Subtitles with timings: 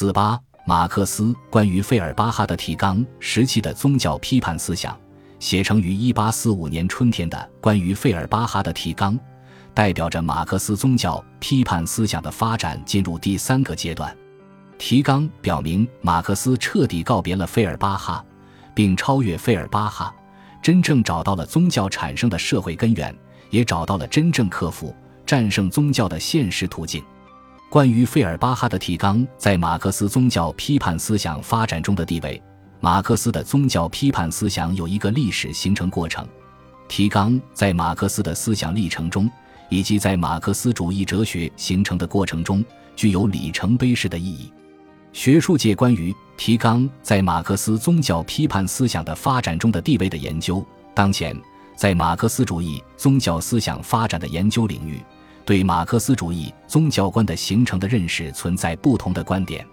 [0.00, 4.98] 四八，马克思关于费尔巴哈的提纲时期的宗教批判思想，
[5.38, 9.14] 写成于一八四五年春天的《关于费尔巴哈的提纲》，
[9.74, 14.16] 代表着马克思宗教批判思想的发展进入第三个阶段。
[14.78, 18.24] 提纲表明，马克思彻底告别了费尔巴哈，
[18.74, 20.14] 并超越费尔巴哈，
[20.62, 23.14] 真正找到了宗教产生的社会根源，
[23.50, 24.96] 也找到了真正克服、
[25.26, 27.04] 战胜宗教的现实途径。
[27.70, 32.42] 关于费尔巴哈的提纲在马克思宗教批判思想发展中的地位，
[32.80, 36.26] 马克思的宗教批判思想有一个历史形成过程。
[36.88, 39.30] 提纲在马克思的思想历程中，
[39.68, 42.64] 以及在马克思主义哲学形成的过程中，
[42.96, 44.52] 具有里程碑式的意义。
[45.12, 51.40] 学术界关于提纲在马克思宗教批判思想的发展中的地位的研究，当前
[51.76, 55.00] 在马克思主义宗教思想发展的研究领域。
[55.50, 59.66] 对马克思主义宗教观的形成的认识存在不同的观点。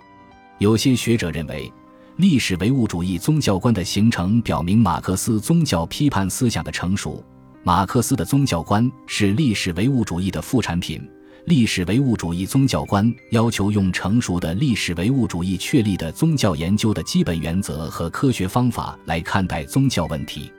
[0.58, 1.72] 有些学者认为，
[2.16, 7.24] 历史唯物主义宗教观的形成表明马克思宗教批判思想的成熟。
[7.62, 11.07] 马克思的宗教观是历史唯物主义的副产品。
[11.46, 20.51] 历史唯物主义宗教观要求用成熟的历史唯物主义确立的宗教研究的基本原则和科学方法来看待宗教问题。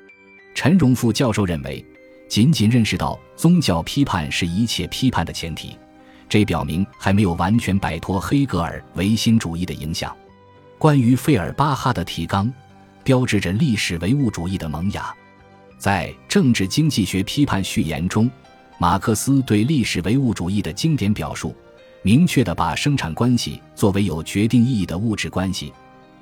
[0.55, 1.85] 陈荣富教授认为。
[2.29, 5.77] 仅仅认识到宗教批判是一切批判的前提，
[6.29, 10.15] 这表明还没有完全摆脱黑格尔唯心主义的影响。
[10.77, 12.53] 关于费尔巴哈的提纲，
[13.03, 15.12] 标志着历史唯物主义的萌芽。
[15.79, 18.31] 在《政治经济学批判序言》中，
[18.79, 21.57] 马克思对历史唯物主义的经典表述，
[22.03, 25.73] 明确地把生产关系作为有决定意义的物质关系，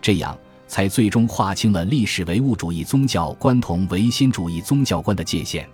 [0.00, 5.68] 这样才最终划清了历史唯物主义宗教观同唯心主义宗教观的界限。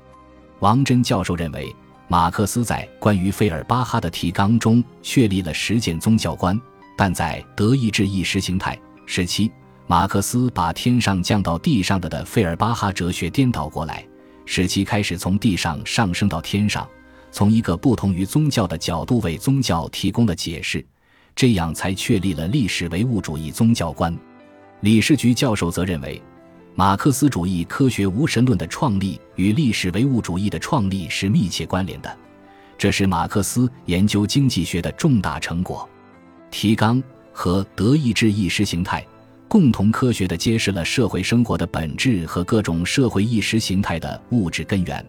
[0.62, 1.74] 王真教授认为，
[2.06, 6.58] 马克思在关于费尔巴哈的提纲中确立了实践宗教观，
[6.96, 9.50] 但在德意志意识形态时期，
[9.88, 14.06] 马克思把天上降到地上的的费尔巴哈哲学颠倒过来，
[14.46, 16.89] 使其开始从地上上升到天上，
[17.33, 20.86] 从一个不同于宗教的角度为宗教提供了解释，
[21.34, 24.17] 这样才确立了历史唯物主义宗教观。
[24.79, 26.23] 李士菊教授则认为。
[26.74, 32.16] 马克思主义科学无神论的创立与历史唯物主义的创立是密切关联的，
[32.78, 35.86] 这是马克思研究经济学的重大成果。
[36.50, 39.06] 提纲和德意志意识形态
[39.48, 45.05] 共同科学地揭示了社会生活的本质和各种社会意识形态的物质根源，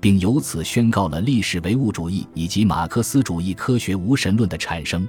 [0.00, 5.06] 并由此宣告了历史唯物主义以及马克思主义科学无神论的产生。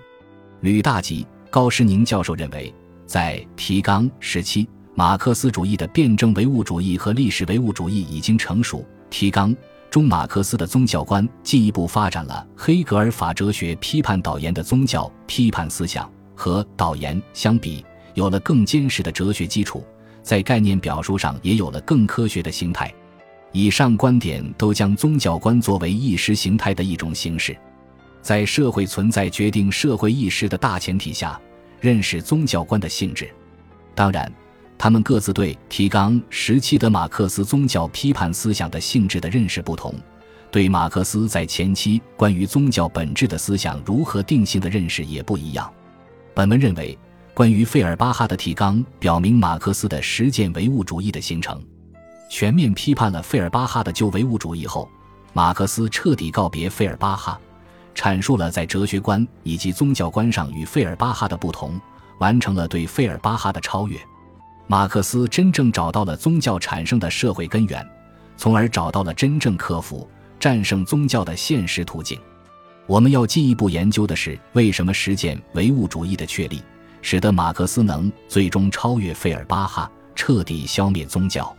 [0.60, 2.74] 吕大吉、高诗宁教授认为，
[3.06, 4.68] 在提纲时期。
[4.96, 8.86] 马克思主义的辩证唯物主义和历史唯物主义已经成熟。
[9.10, 9.56] 提纲
[9.90, 17.84] 中，马克思的宗教观进一步发展了黑格尔法哲学批判导言的宗教批判思想，和导言相比，
[18.14, 19.84] 有了更坚实的哲学基础，
[20.22, 22.94] 在概念表述上也有了更科学的形态。
[23.52, 27.58] 以上观点都将宗教观作为意识形态的一种形式，
[28.22, 31.40] 在社会存在决定社会意识的大前提下，
[31.80, 33.28] 认识宗教观的性质。
[33.96, 34.32] 当然。
[34.84, 39.96] 他们各自对提纲时期的马克思宗教批判思想的性质的认识不同，
[40.52, 45.72] 对马克思在前期关于宗教本质的思想如何定性的认识也不一样。
[46.34, 47.00] 本文认为，
[47.34, 51.64] 关于费尔巴哈的提纲表明马克思的实践唯物主义的形成。
[52.30, 54.90] 全面批判了费尔巴哈的旧唯物主义后，
[55.32, 57.40] 马克思彻底告别费尔巴哈，
[57.96, 61.80] 阐述了在哲学观以及宗教观上与费尔巴哈的不同，
[62.20, 63.98] 完成了对费尔巴哈的超越。
[64.68, 67.86] 马克思真正找到了宗教产生的社会根源，
[68.38, 70.10] 从而找到了真正克服、
[70.40, 72.20] 战胜宗教的现实途径。
[72.88, 76.62] 我们要进一步研究的是，为什么实践唯物主义的确立，
[77.02, 81.56] 使得马克思能最终超越费尔巴哈，彻底消灭宗教？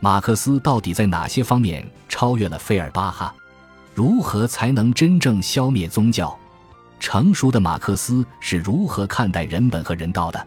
[0.00, 3.34] 马克思到底在哪些方面超越了费尔巴哈？
[3.94, 6.36] 如何才能真正消灭宗教？
[7.00, 10.46] 成熟的马克思是如何看待人本和人道的？